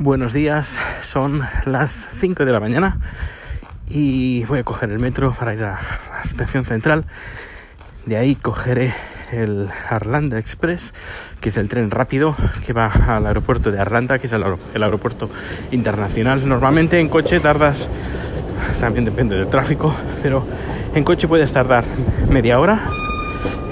[0.00, 3.00] Buenos días, son las 5 de la mañana
[3.88, 5.80] y voy a coger el metro para ir a
[6.12, 7.04] la estación central.
[8.06, 8.94] De ahí cogeré
[9.32, 10.94] el Arlanda Express,
[11.40, 15.30] que es el tren rápido que va al aeropuerto de Arlanda, que es el, aeropuerto
[15.72, 16.48] internacional.
[16.48, 17.90] Normalmente en coche tardas,
[18.78, 19.92] también depende del tráfico,
[20.22, 20.46] pero
[20.94, 21.82] en coche puedes tardar
[22.30, 22.88] media hora.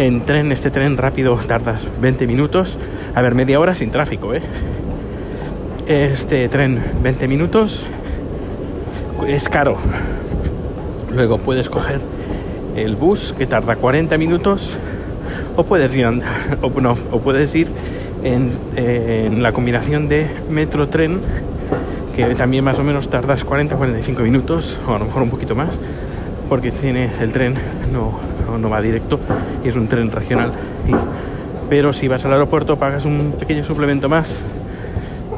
[0.00, 2.80] En tren, este tren rápido tardas 20 minutos.
[3.14, 4.42] A ver, media hora sin tráfico, ¿eh?
[5.86, 7.84] Este tren 20 minutos
[9.28, 9.76] es caro.
[11.14, 12.00] Luego puedes coger
[12.74, 14.76] el bus que tarda 40 minutos
[15.54, 16.04] o puedes ir
[16.60, 17.68] o, no, o puedes ir
[18.24, 21.20] en, la combinación de metro tren
[22.16, 25.54] que también más o menos tardas 40 45 minutos o a lo mejor un poquito
[25.54, 25.78] más
[26.48, 27.54] porque tiene el tren
[27.92, 28.18] no,
[28.58, 29.20] no, va directo
[29.64, 30.50] y es un tren regional
[31.70, 34.40] pero si vas al aeropuerto pagas un pequeño suplemento más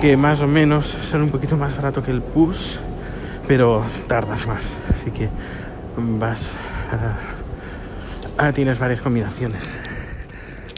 [0.01, 2.79] que más o menos sale un poquito más barato que el bus
[3.49, 4.77] pero tardas más.
[4.93, 5.29] Así que
[5.97, 6.55] vas
[8.37, 9.65] a, tienes varias combinaciones.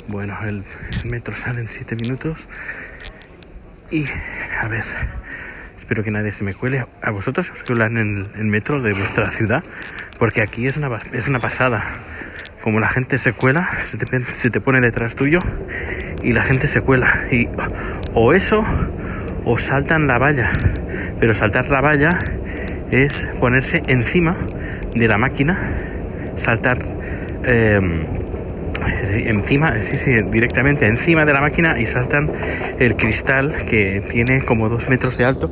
[0.07, 0.65] Bueno el,
[1.05, 2.49] metro sale en 7 minutos.
[3.91, 4.07] Y
[4.61, 4.85] a ver
[5.77, 6.87] espero que nadie se me cuele.
[7.03, 9.65] A vosotros os cuelan en el metro de vuestra ciudad
[10.19, 11.83] porque aquí es una, es una pasada.
[12.63, 15.43] Como la gente se cuela se te, se te pone detrás tuyo
[16.23, 17.27] y la gente se cuela.
[17.33, 17.49] Y
[18.15, 18.65] o eso
[19.45, 20.51] o saltan la valla
[21.21, 22.19] pero saltar la valla
[22.91, 24.37] es ponerse encima
[24.95, 25.57] de la máquina,
[26.37, 26.79] saltar
[27.45, 28.07] em,
[29.05, 32.33] encima, sí, sí, directamente encima de la máquina y saltan
[32.79, 35.51] el cristal que tiene como dos metros de alto,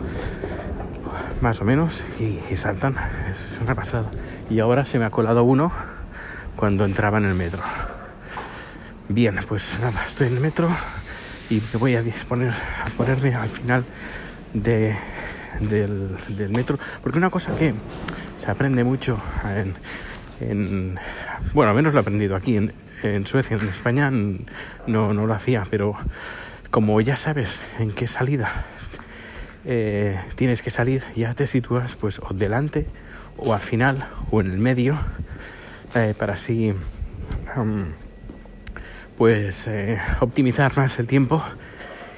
[1.42, 2.96] más o menos, y, saltan.
[3.30, 4.10] Es una pasada.
[4.50, 5.70] Y ahora se me ha colado uno
[6.56, 7.60] cuando entraba en el metro.
[9.08, 10.68] Bien, pues nada, estoy en el metro
[11.50, 13.84] y me voy a disponer a ponerme al final
[14.52, 14.96] de
[15.60, 17.74] del, metro, porque una cosa que
[18.38, 19.20] se aprende mucho
[20.40, 20.98] en,
[21.52, 25.66] bueno, al menos lo he aprendido aquí en, Suecia, en España no, no lo hacía,
[25.70, 25.96] pero
[26.70, 28.64] como ya sabes en qué salida
[29.64, 32.86] eh, tienes que salir, ya te sitúas pues o delante
[33.36, 34.98] o al final o en el medio
[35.94, 36.72] eh, para así
[39.18, 41.44] pues eh, optimizar más el tiempo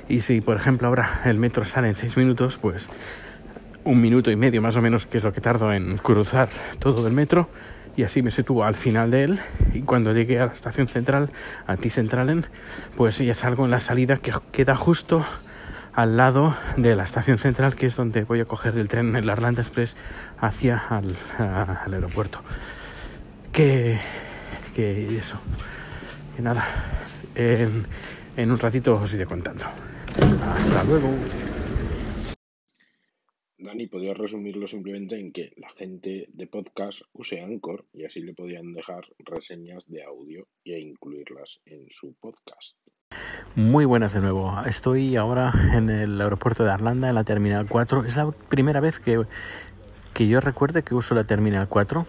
[0.08, 2.88] y si por ejemplo ahora el metro sale en 6 minutos pues
[3.84, 7.06] un minuto y medio más o menos, que es lo que tardo en cruzar todo
[7.06, 7.48] el metro,
[7.96, 9.40] y así me sitúo al final de él.
[9.74, 11.30] Y cuando llegue a la estación central,
[11.66, 12.46] Anticentralen,
[12.96, 15.24] pues ya salgo en la salida que queda justo
[15.94, 19.28] al lado de la estación central, que es donde voy a coger el tren, el
[19.28, 19.96] Arlanda Express,
[20.38, 21.16] hacia al,
[21.92, 22.40] aeropuerto.
[23.52, 23.98] Que,
[24.76, 25.40] que eso,
[26.40, 26.64] que nada,
[27.34, 27.84] en,
[28.36, 29.64] en un ratito os iré contando.
[30.56, 31.08] Hasta luego.
[33.58, 38.32] Dani, podría resumirlo simplemente en que la gente de podcast use Anchor y así le
[38.32, 42.78] podían dejar reseñas de audio e incluirlas en su podcast.
[43.54, 44.62] Muy buenas de nuevo.
[44.64, 48.06] Estoy ahora en el aeropuerto de Arlanda, en la Terminal 4.
[48.06, 49.26] Es la primera vez que,
[50.14, 52.06] que yo recuerde que uso la Terminal 4.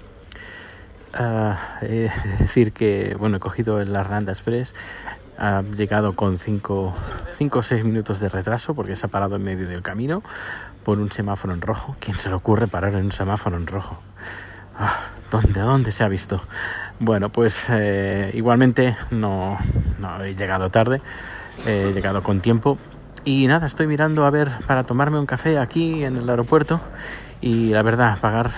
[1.14, 4.76] Ah, es decir, que bueno, he cogido el Arlanda Express,
[5.38, 6.94] ha llegado con 5
[7.34, 10.22] o 6 minutos de retraso porque se ha parado en medio del camino
[10.84, 11.96] por un semáforo en rojo.
[12.00, 14.00] ¿Quién se le ocurre parar en un semáforo en rojo?
[14.78, 16.42] Ah, ¿Dónde, ¿Dónde se ha visto?
[17.00, 19.58] Bueno, pues eh, igualmente no,
[20.00, 21.02] no, he llegado tarde,
[21.66, 22.78] he llegado con tiempo
[23.24, 26.82] y nada, estoy mirando a ver para tomarme un café aquí en el aeropuerto
[27.42, 28.52] y la verdad, pagar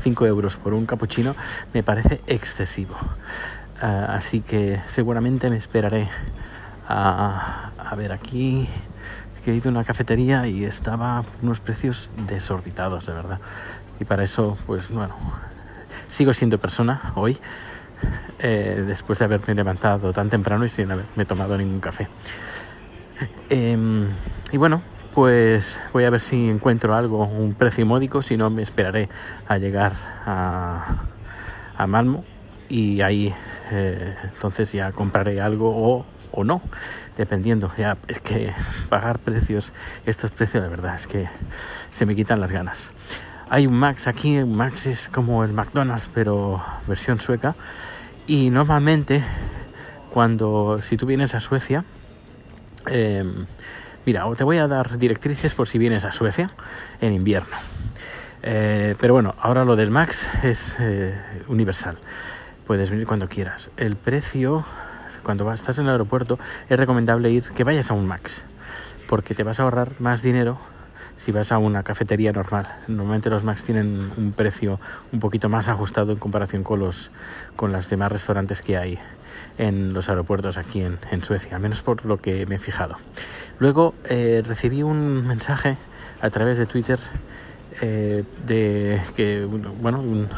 [0.00, 1.36] 5 euros por un cappuccino
[1.74, 2.96] me parece excesivo.
[3.80, 6.08] Ah, así que seguramente me esperaré
[6.88, 8.68] a, ver aquí
[9.46, 13.40] he ido a una cafetería y estaba unos precios desorbitados, de verdad.
[13.98, 15.14] Y para eso, pues bueno,
[16.08, 17.38] sigo siendo persona hoy,
[18.38, 22.08] eh, después de haberme levantado tan temprano y sin haberme tomado ningún café.
[23.48, 24.08] Em,
[24.52, 24.82] y bueno,
[25.14, 29.08] pues voy a ver si encuentro algo, un precio módico, si no me esperaré
[29.48, 29.92] a llegar
[30.26, 31.06] a,
[31.86, 32.24] Malmo
[32.68, 33.34] y ahí
[33.70, 36.60] eh, entonces ya compraré algo o, o no
[37.16, 37.70] dependiendo.
[37.76, 38.52] Ya, es que
[38.88, 39.72] pagar precios,
[40.06, 41.28] estos precios, la verdad es que
[41.90, 42.90] se me quitan las ganas.
[43.48, 47.56] Hay un Max aquí, un Max es como el McDonald's, pero versión sueca.
[48.26, 49.24] Y normalmente,
[50.12, 51.84] cuando, si tú vienes a Suecia,
[52.90, 53.46] em,
[54.04, 56.50] mira, te voy a dar directrices por si vienes a Suecia
[57.00, 57.56] en invierno.
[58.42, 61.14] Eh, pero bueno, ahora lo del Max es eh,
[61.48, 61.96] universal.
[62.66, 63.70] Puedes venir cuando quieras.
[63.76, 64.64] El precio
[65.22, 66.38] cuando estás en el aeropuerto
[66.68, 68.44] es recomendable ir que vayas a un Max,
[69.08, 70.58] porque te vas a ahorrar más dinero
[71.18, 72.68] si vas a una cafetería normal.
[72.88, 74.80] Normalmente los Macs tienen un precio
[75.12, 77.10] un poquito más ajustado en comparación con los
[77.56, 78.98] con los demás restaurantes que hay
[79.58, 82.96] en los aeropuertos aquí en, en Suecia, al menos por lo que me he fijado.
[83.58, 85.76] Luego eh, recibí un mensaje
[86.20, 86.98] a través de Twitter
[87.82, 90.28] eh, de que, bueno, un,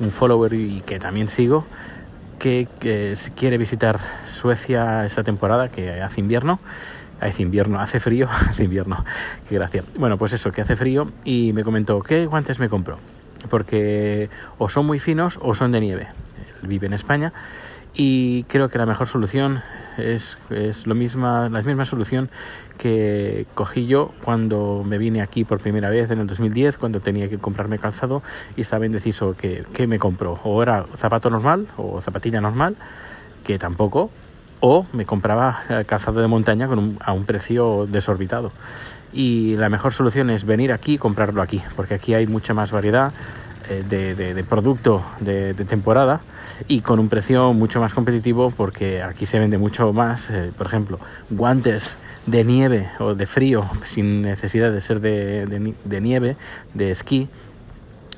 [0.00, 1.64] un, follower y que también sigo,
[2.38, 4.00] que, que quiere visitar
[4.32, 6.60] Suecia esta temporada, que hace invierno,
[7.20, 9.04] hace invierno, hace frío, hace invierno,
[9.48, 9.84] qué gracia.
[9.98, 12.98] Bueno, pues eso, que hace frío y me comentó, ¿qué guantes me compro?
[13.48, 16.08] Porque o son muy finos o son de nieve.
[16.62, 17.32] Él vive en España
[17.94, 19.62] y creo que la mejor solución
[19.96, 22.28] es, es lo misma, la misma solución
[22.78, 27.28] que cogí yo cuando me vine aquí por primera vez en el 2010, cuando tenía
[27.28, 28.22] que comprarme calzado
[28.56, 30.40] y estaba indeciso que, que me compró.
[30.44, 32.76] O era zapato normal o zapatilla normal,
[33.44, 34.10] que tampoco,
[34.60, 38.52] o me compraba eh, calzado de montaña con un, a un precio desorbitado.
[39.12, 42.72] Y la mejor solución es venir aquí y comprarlo aquí, porque aquí hay mucha más
[42.72, 43.12] variedad
[43.68, 46.20] de, de, producto de, temporada
[46.68, 50.66] y con un precio mucho más competitivo porque aquí se vende mucho más, eh, por
[50.66, 50.98] ejemplo,
[51.30, 56.36] guantes de nieve o de frío sin necesidad de ser de nieve,
[56.74, 57.28] de esquí.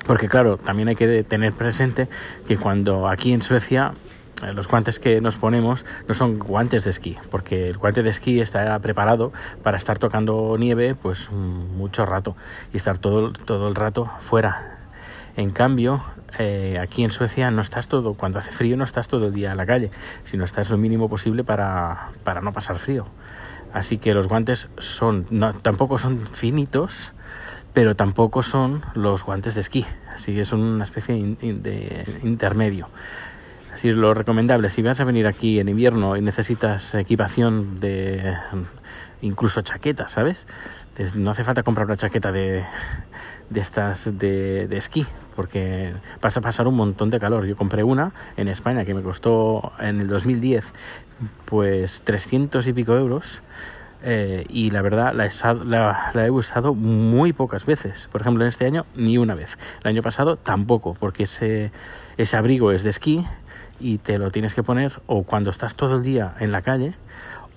[0.05, 2.07] Porque claro, también hay que tener presente
[2.47, 3.93] que cuando aquí en Suecia
[4.43, 8.11] eh, los guantes que nos ponemos no son guantes de esquí, porque el guante de
[8.11, 9.33] esquí está preparado
[9.63, 12.35] para estar tocando nieve pues mucho rato
[12.71, 14.76] y estar todo, todo el rato fuera.
[15.37, 16.03] En cambio,
[16.39, 19.51] eh, aquí en Suecia no estás todo, cuando hace frío no estás todo el día
[19.51, 19.91] en la calle,
[20.25, 23.05] sino estás lo mínimo posible para, para no pasar frío.
[23.71, 27.13] Así que los guantes son, no, tampoco son finitos,
[27.71, 32.89] pero tampoco son los guantes de esquí, así que son una especie de intermedio.
[33.75, 38.35] Si lo recomendable, si vas a venir aquí en invierno y necesitas equipación de
[39.21, 40.45] incluso chaqueta, ¿sabes?
[41.15, 42.65] No hace falta comprar una chaqueta de,
[43.49, 45.05] de estas de, de, esquí,
[45.35, 47.45] porque vas a pasar un montón de calor.
[47.45, 50.65] Yo compré una en España que me costó en el 2010
[51.45, 53.41] pues 300 y pico euros.
[54.03, 55.31] Eh, y la verdad la he,
[55.65, 58.07] la, la he, usado muy pocas veces.
[58.11, 59.57] Por ejemplo, en este año ni una vez.
[59.83, 61.71] El año pasado tampoco, porque ese,
[62.17, 63.25] ese abrigo es de esquí
[63.79, 66.95] y te lo tienes que poner o cuando estás todo el día en la calle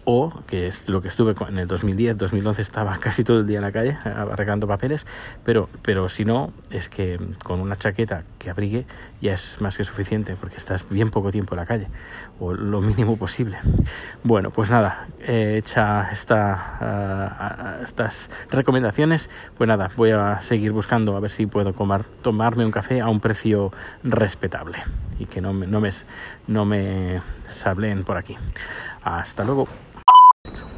[0.04, 3.58] o que es lo que estuve en el 2010, 2011 estaba casi todo el día
[3.58, 5.06] en la calle arreglando papeles,
[5.44, 8.86] pero, pero si no, es que con una chaqueta que abrigue
[9.20, 11.88] ya es más que suficiente porque estás bien poco tiempo en la calle
[12.38, 13.58] o lo mínimo posible.
[14.24, 21.16] Bueno, pues nada, he hecha esta, uh, estas recomendaciones, pues nada, voy a seguir buscando
[21.16, 23.72] a ver si puedo comer, tomarme un café a un precio
[24.02, 24.78] respetable
[25.20, 25.90] y que no me, no me,
[26.48, 27.22] no me
[27.52, 28.36] sableen por aquí.
[29.04, 29.68] Hasta luego.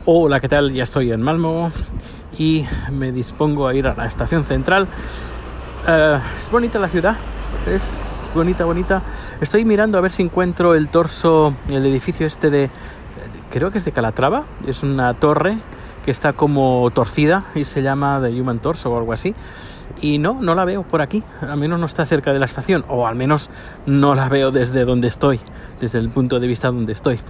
[0.05, 0.73] Hola, ¿qué tal?
[0.73, 1.71] Ya estoy en Malmo
[2.37, 4.89] y me dispongo a ir a la estación central.
[5.87, 7.17] Uh, es bonita la ciudad,
[7.67, 9.03] es bonita, bonita.
[9.41, 12.69] Estoy mirando a ver si encuentro el torso, el edificio este de,
[13.51, 15.57] creo que es de Calatrava, es una torre
[16.05, 19.35] que está como torcida y se llama The Human Torso o algo así.
[20.01, 22.85] Y no, no la veo por aquí, al menos no está cerca de la estación,
[22.89, 23.51] o al menos
[23.87, 25.41] no la veo desde donde estoy,
[25.81, 27.21] desde el punto de vista donde estoy.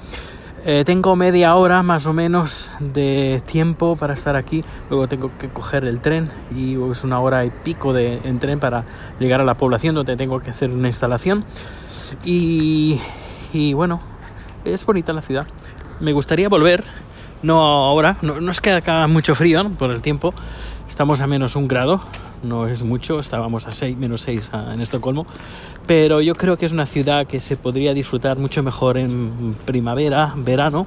[0.65, 4.65] Eh, tengo media hora más o menos de tiempo para estar aquí.
[4.91, 8.61] Luego tengo que coger el tren y es una hora y pico de, en tren
[8.61, 8.85] para
[9.19, 11.45] llegar a la población donde tengo que hacer una instalación.
[12.25, 13.01] Y,
[13.53, 14.01] y bueno,
[14.65, 15.49] es bonita la ciudad.
[15.99, 16.85] Me gustaría volver,
[17.43, 20.35] no ahora, no, es que haga mucho frío por el tiempo.
[20.89, 22.01] Estamos a menos un grado,
[22.43, 25.27] no es mucho, estábamos a 6, menos 6 en Estocolmo,
[25.87, 30.35] pero yo creo que es una ciudad que se podría disfrutar mucho mejor en primavera,
[30.37, 30.87] verano,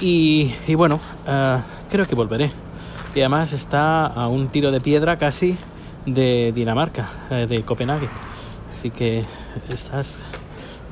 [0.00, 0.96] y, bueno,
[1.28, 2.50] uh, creo que volveré.
[3.14, 5.56] Y además está a un tiro de piedra casi
[6.06, 8.08] de Dinamarca, eh, de Copenhague.
[8.76, 9.24] Así que
[9.68, 10.18] estás,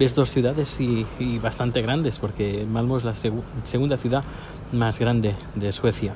[0.00, 1.04] ves dos ciudades y,
[1.40, 4.25] bastante grandes, porque Malmo es la seg segunda ciudad
[4.73, 6.14] más grande de Suecia.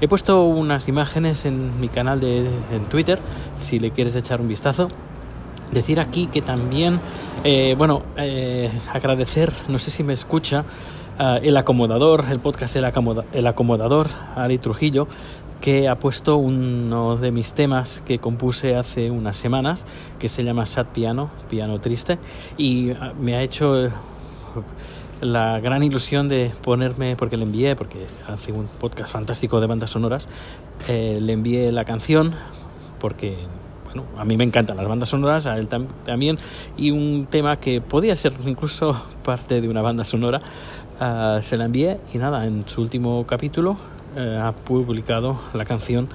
[0.00, 3.18] He puesto unas imágenes en mi canal de en Twitter,
[3.60, 4.88] si le quieres echar un vistazo.
[5.72, 7.00] Decir aquí que también,
[7.42, 10.64] eh, bueno, eh, agradecer, no sé si me escucha,
[11.18, 15.08] uh, el acomodador, el podcast el, acomoda, el acomodador, Ari Trujillo,
[15.64, 19.86] que ha puesto uno de mis temas que compuse hace unas semanas,
[20.18, 22.18] que se llama Sad Piano, Piano Triste,
[22.58, 23.88] y me ha hecho
[25.22, 29.88] la gran ilusión de ponerme, porque le envié, porque hace un podcast fantástico de bandas
[29.88, 30.28] sonoras,
[30.86, 32.34] eh, le envié la canción,
[33.00, 33.34] porque
[33.86, 36.36] bueno, a mí me encantan las bandas sonoras, a él tam también,
[36.76, 40.42] y un tema que podía ser incluso parte de una banda sonora,
[41.00, 46.08] uh, se la envié y nada, en su último capítulo uh, ha publicado la canción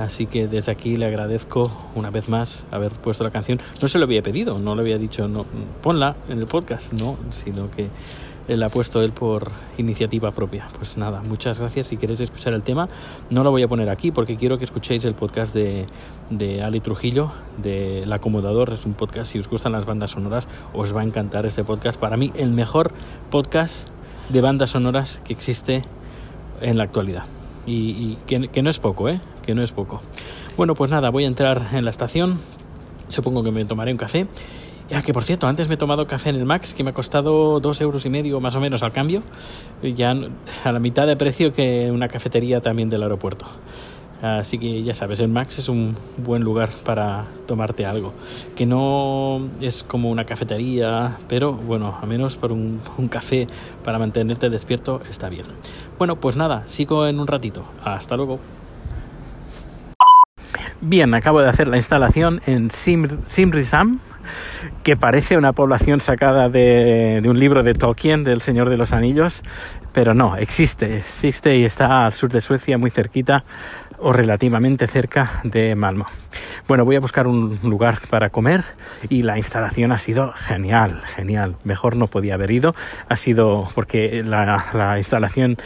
[0.00, 3.60] Así que desde aquí le agradezco una vez más haber puesto la canción.
[3.82, 5.44] No se lo había pedido, no le había dicho, no,
[5.82, 7.88] ponla en el podcast, no, sino que
[8.48, 10.68] la ha puesto él por iniciativa propia.
[10.78, 11.88] Pues nada, muchas gracias.
[11.88, 12.88] Si queréis escuchar el tema,
[13.28, 15.84] no lo voy a poner aquí porque quiero que escuchéis el podcast de,
[16.30, 18.72] de Ali Trujillo, de El Acomodador.
[18.72, 22.00] Es un podcast, si os gustan las bandas sonoras, os va a encantar este podcast.
[22.00, 22.92] Para mí, el mejor
[23.30, 23.86] podcast
[24.30, 25.84] de bandas sonoras que existe
[26.62, 27.24] en la actualidad.
[27.66, 29.20] Y, que, que, no es poco, ¿eh?
[29.42, 30.00] Que no es poco.
[30.56, 32.40] Bueno, pues nada, voy a entrar en la estación.
[33.08, 34.26] Supongo que me tomaré un café
[34.90, 36.92] ya que por cierto, antes me he tomado café en el Max que me ha
[36.92, 39.22] costado dos euros y medio más o menos al cambio,
[39.82, 40.16] ya
[40.64, 43.46] a la mitad de precio que una cafetería también del aeropuerto.
[44.22, 48.12] Así que ya sabes, el Max es un buen lugar para tomarte algo.
[48.54, 53.46] Que no es como una cafetería, pero bueno, a menos por un, café
[53.84, 55.46] para mantenerte despierto está bien.
[55.98, 57.64] Bueno, pues nada, sigo en un ratito.
[57.82, 58.38] Hasta luego.
[60.82, 64.00] Bien, acabo de hacer la instalación en Sim, Simrisam
[64.82, 69.42] que parece una población sacada de, un libro de Tolkien, del Señor de los Anillos,
[69.92, 73.44] pero no, existe, existe y está al sur de Suecia, muy cerquita
[74.00, 76.06] o relativamente cerca de Malmo.
[76.66, 78.62] Bueno, voy a buscar un lugar para comer
[79.08, 81.56] y la instalación ha sido genial, genial.
[81.64, 82.74] Mejor no podía haber ido.
[83.08, 85.56] Ha sido porque la, la instalación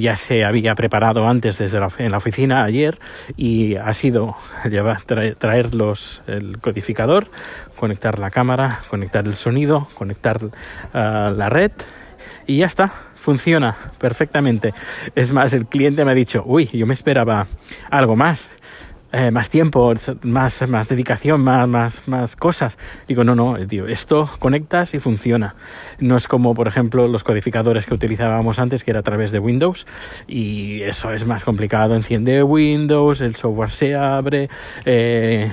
[0.00, 2.98] ya se había preparado antes desde la, en la oficina ayer
[3.36, 4.36] y ha sido
[4.68, 7.30] llevar, traer, los, el codificador,
[7.76, 10.50] conectar la cámara, conectar el sonido, conectar uh,
[10.92, 11.72] la red
[12.46, 12.92] y ya está,
[13.28, 14.72] funciona perfectamente.
[15.14, 17.46] Es más, el cliente me ha dicho, uy, yo me esperaba
[17.90, 18.48] algo más.
[19.12, 19.92] Eh, más tiempo,
[20.22, 22.78] más, más dedicación, más, más, más cosas.
[23.06, 25.56] Digo, no, no, tío, esto conectas y funciona.
[25.98, 29.38] No es como, por ejemplo, los codificadores que utilizábamos antes, que era a través de
[29.38, 29.86] Windows,
[30.26, 31.96] y eso es más complicado.
[31.96, 34.48] Enciende Windows, el software se abre,
[34.86, 35.52] eh,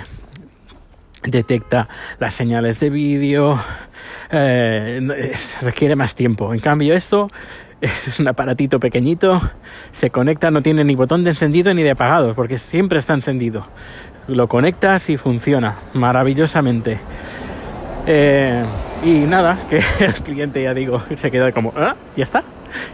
[1.24, 1.90] detecta
[2.20, 3.60] las señales de vídeo,
[4.32, 6.54] eh, requiere más tiempo.
[6.54, 7.30] En cambio, esto
[7.82, 9.42] es un aparatito pequeñito,
[9.92, 13.68] se conecta, no tiene ni botón de encendido ni de apagado, porque siempre está encendido.
[14.28, 17.00] Lo conectas y funciona maravillosamente.
[18.08, 18.64] Eh,
[19.04, 21.96] y nada, que el cliente ya digo, se queda como, ¿Ah?
[22.16, 22.44] ¿Ya está?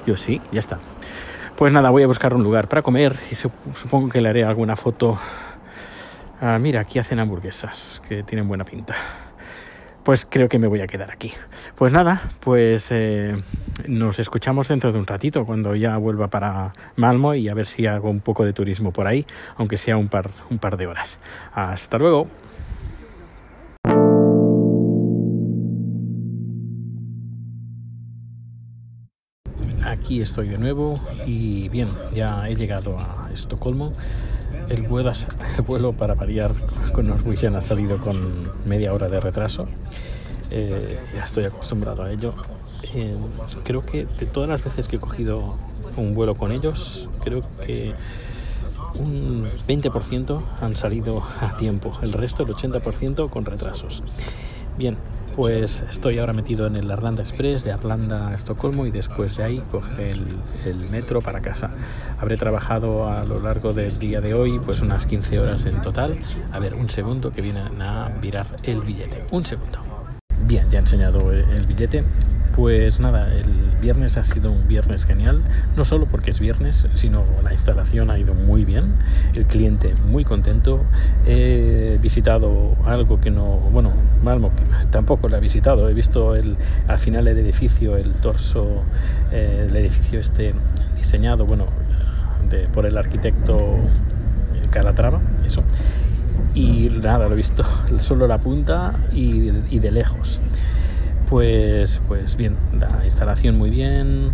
[0.06, 0.80] Yo sí, ya está.
[1.56, 4.76] Pues nada, voy a buscar un lugar para comer y supongo que le haré alguna
[4.76, 5.18] foto.
[6.42, 8.96] Ah, mira, aquí hacen hamburguesas, que tienen buena pinta
[10.04, 11.32] pues creo que me voy a quedar aquí.
[11.76, 13.36] Pues nada, pues eh,
[13.88, 17.86] nos escuchamos dentro de un ratito cuando ya vuelva para Malmo y a ver si
[17.86, 19.26] hago un poco de turismo por ahí,
[19.58, 21.20] aunque sea un par, un par de horas.
[21.54, 22.28] Hasta luego.
[29.86, 33.94] Aquí estoy de nuevo y bien, ya he llegado a Estocolmo.
[34.70, 35.12] El vuelo,
[35.58, 36.52] el vuelo para variar
[36.94, 39.68] con Norwegian ha salido con media hora de retraso.
[40.52, 42.36] Eh, ya estoy acostumbrado a ello.
[42.94, 43.16] Eh,
[43.64, 45.58] creo que de todas las veces que he cogido
[45.98, 47.94] un vuelo con ellos, creo que
[48.96, 54.04] un 20% han salido a tiempo, el resto, el 80%, con retrasos.
[54.78, 54.98] Bien,
[55.36, 59.44] pues estoy ahora metido en el Arlanda Express de Arlanda a Estocolmo y después de
[59.44, 61.72] ahí cogeré el, metro para casa.
[62.20, 66.18] Habré trabajado a lo largo del día de hoy pues unas 15 horas en total.
[66.52, 69.26] A ver, un segundo que vienen a virar el billete.
[69.32, 69.80] Un segundo.
[70.46, 72.04] Bien, ya he enseñado el billete.
[72.56, 75.42] Pues nada, el viernes ha sido un viernes genial,
[75.78, 78.96] no solo porque es viernes, sino la instalación ha ido muy bien,
[79.36, 80.84] el cliente muy contento,
[81.26, 84.52] he visitado algo que no, bueno, Malmo
[84.92, 88.84] tampoco lo he visitado, he visto el, al final el edificio, el torso,
[89.32, 90.54] eh, el edificio este
[90.98, 91.68] diseñado, bueno,
[92.74, 93.78] por el arquitecto
[94.72, 95.64] Calatrava, eso,
[96.54, 97.64] y nada, lo he visto
[98.00, 100.42] solo la punta y de lejos.
[101.32, 104.34] Pues, pues bien, la instalación muy bien,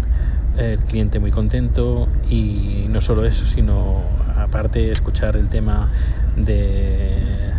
[0.58, 4.02] el cliente muy contento y no solo eso, sino
[4.36, 5.92] aparte escuchar el tema
[6.36, 7.54] de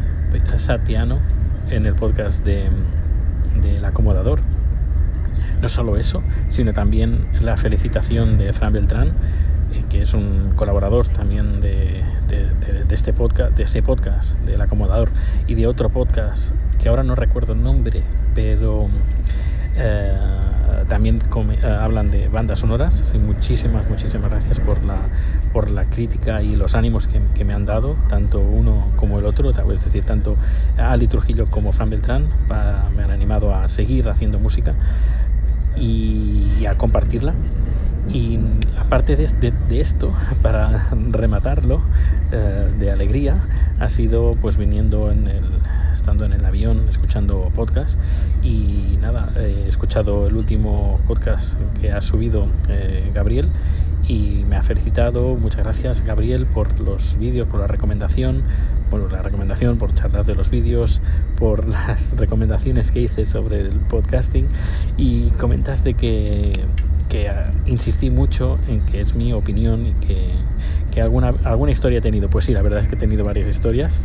[0.57, 1.21] Sad Piano
[1.71, 2.69] en el podcast de,
[3.63, 4.41] del acomodador.
[5.63, 9.13] No solo eso, sino también la felicitación de Fran Beltrán,
[9.73, 11.98] eh, que es un colaborador también de,
[12.89, 15.11] de, este podcast, de ese podcast del acomodador
[15.47, 18.03] y de otro podcast que ahora no recuerdo el nombre,
[18.35, 18.89] pero
[19.77, 20.17] eh,
[20.89, 21.19] también
[21.63, 23.01] eh, hablan de bandas sonoras.
[23.01, 24.99] Así, muchísimas, muchísimas gracias por la,
[25.53, 29.51] por la crítica y los ánimos que, me han dado, tanto uno como el otro,
[29.51, 30.37] es decir, tanto
[30.77, 32.29] Ali Trujillo como Fran Beltrán,
[32.97, 34.75] me han animado a seguir haciendo música
[35.77, 37.35] y a compartirla
[38.09, 38.39] Y
[38.79, 40.13] aparte de, de, esto,
[40.43, 41.83] para rematarlo
[42.33, 43.45] eh, de alegría,
[43.79, 45.45] ha sido pues viniendo en el,
[45.93, 47.99] estando en el avión, escuchando podcast
[48.43, 53.49] y nada, he escuchado el último podcast que ha subido eh, Gabriel
[54.07, 55.35] y me ha felicitado.
[55.35, 58.43] Muchas gracias Gabriel por los vídeos, por la recomendación,
[58.91, 61.03] por la recomendación, por charlas de los vídeos,
[61.37, 64.49] por las recomendaciones que hice sobre el podcasting
[64.97, 66.53] y comentaste que
[67.09, 67.31] que
[67.67, 70.31] insistí mucho en que es mi opinión y que,
[70.93, 72.29] que alguna, alguna historia he tenido.
[72.29, 74.01] Pues sí, la verdad es que he tenido varias historias,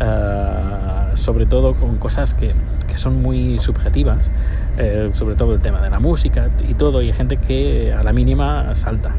[0.00, 2.52] uh, sobre todo con cosas que,
[2.86, 4.30] que son muy subjetivas,
[4.78, 8.02] eh, sobre todo el tema de la música y todo, y hay gente que a
[8.02, 9.14] la mínima salta.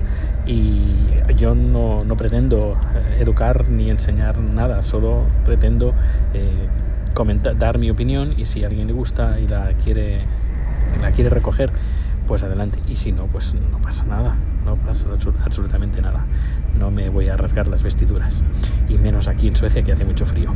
[0.45, 0.95] Y
[1.35, 5.93] yo no, no pretendo eh, educar ni enseñar nada, solo pretendo
[6.33, 6.67] eh,
[7.13, 10.21] comentar, dar mi opinión y si a alguien le gusta y la quiere,
[11.01, 11.71] la quiere recoger,
[12.27, 12.79] pues adelante.
[12.87, 15.07] Y si no, pues no pasa nada, no pasa
[15.43, 16.25] absolutamente nada.
[16.77, 18.43] No me voy a rasgar las vestiduras.
[18.89, 20.51] Y menos aquí en Suecia que hace mucho frío.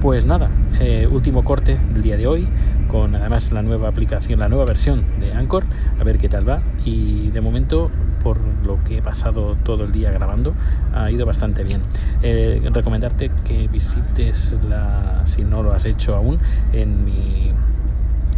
[0.00, 2.48] Pues nada, eh, último corte del día de hoy,
[2.88, 5.64] con además la nueva aplicación, la nueva versión de Anchor,
[5.98, 6.60] a ver qué tal va.
[6.84, 7.90] Y de momento,
[8.22, 10.54] por lo que he pasado todo el día grabando,
[10.92, 11.82] ha ido bastante bien.
[12.22, 16.38] Eh, recomendarte que visites la, si no lo has hecho aún,
[16.72, 17.52] en mi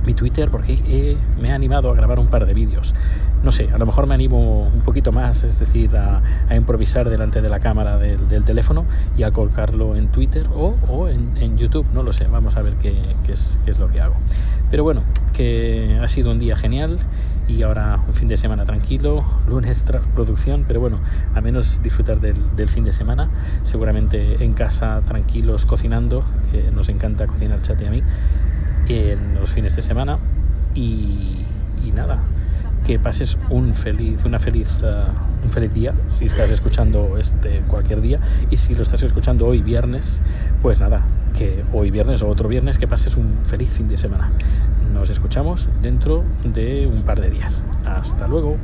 [0.05, 2.95] mi Twitter porque me ha animado a grabar un par de vídeos.
[3.43, 6.23] No sé, a lo mejor me animo un poquito más, es decir, a,
[6.55, 8.85] improvisar delante de la cámara del, teléfono
[9.17, 12.95] y a colocarlo en Twitter o, en, YouTube, no lo sé, vamos a ver qué,
[13.29, 14.17] es, lo que hago.
[14.71, 16.99] Pero bueno, que ha sido un día genial
[17.47, 19.85] y ahora un fin de semana tranquilo, lunes
[20.15, 20.99] producción, pero bueno,
[21.35, 23.31] a menos disfrutar del, del, fin de semana,
[23.65, 28.03] seguramente en casa tranquilos cocinando, que nos encanta cocinar chat y a mí,
[28.89, 30.19] en los fines de semana
[30.75, 31.45] y,
[31.95, 32.19] nada,
[32.85, 38.03] que pases un feliz, una feliz, uh, un feliz día si estás escuchando este cualquier
[38.03, 40.21] día y si lo estás escuchando hoy viernes,
[40.61, 41.03] pues nada,
[41.39, 44.31] que hoy viernes o otro viernes que pases un feliz fin de semana.
[44.93, 47.63] Nos escuchamos dentro de un par de días.
[47.85, 48.57] Hasta luego.